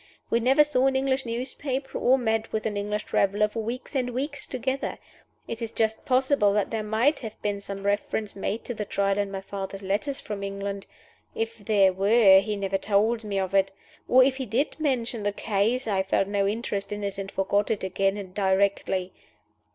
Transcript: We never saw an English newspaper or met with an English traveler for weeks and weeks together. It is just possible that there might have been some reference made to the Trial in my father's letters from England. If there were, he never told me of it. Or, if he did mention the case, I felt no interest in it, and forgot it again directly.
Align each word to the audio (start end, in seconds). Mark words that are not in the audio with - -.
We 0.31 0.39
never 0.39 0.63
saw 0.63 0.87
an 0.87 0.95
English 0.95 1.27
newspaper 1.27 1.99
or 1.99 2.17
met 2.17 2.51
with 2.51 2.65
an 2.65 2.75
English 2.75 3.03
traveler 3.03 3.47
for 3.47 3.61
weeks 3.61 3.93
and 3.95 4.09
weeks 4.09 4.47
together. 4.47 4.97
It 5.47 5.61
is 5.61 5.71
just 5.71 6.05
possible 6.05 6.53
that 6.53 6.71
there 6.71 6.81
might 6.81 7.19
have 7.19 7.39
been 7.43 7.61
some 7.61 7.83
reference 7.83 8.35
made 8.35 8.65
to 8.65 8.73
the 8.73 8.83
Trial 8.83 9.19
in 9.19 9.29
my 9.29 9.41
father's 9.41 9.83
letters 9.83 10.19
from 10.19 10.41
England. 10.41 10.87
If 11.35 11.59
there 11.59 11.93
were, 11.93 12.39
he 12.39 12.55
never 12.55 12.79
told 12.79 13.23
me 13.23 13.37
of 13.37 13.53
it. 13.53 13.73
Or, 14.07 14.23
if 14.23 14.37
he 14.37 14.47
did 14.47 14.79
mention 14.79 15.21
the 15.21 15.31
case, 15.31 15.87
I 15.87 16.01
felt 16.01 16.27
no 16.27 16.47
interest 16.47 16.91
in 16.91 17.03
it, 17.03 17.19
and 17.19 17.31
forgot 17.31 17.69
it 17.69 17.83
again 17.83 18.31
directly. 18.33 19.13